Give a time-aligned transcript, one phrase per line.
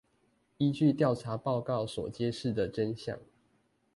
[0.57, 3.19] 依據調查報告所揭示的真相